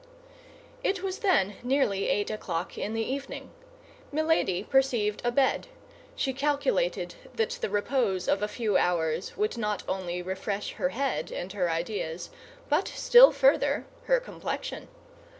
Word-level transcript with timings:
It 0.83 1.03
was 1.03 1.19
then 1.19 1.57
nearly 1.61 2.09
eight 2.09 2.31
o'clock 2.31 2.75
in 2.75 2.95
the 2.95 3.03
evening. 3.03 3.51
Milady 4.11 4.63
perceived 4.63 5.21
a 5.23 5.29
bed; 5.31 5.67
she 6.15 6.33
calculated 6.33 7.13
that 7.35 7.51
the 7.61 7.69
repose 7.69 8.27
of 8.27 8.41
a 8.41 8.47
few 8.47 8.77
hours 8.77 9.37
would 9.37 9.59
not 9.59 9.83
only 9.87 10.23
refresh 10.23 10.71
her 10.73 10.89
head 10.89 11.31
and 11.31 11.53
her 11.53 11.69
ideas, 11.69 12.31
but 12.67 12.87
still 12.87 13.31
further, 13.31 13.85
her 14.05 14.19
complexion. 14.19 14.87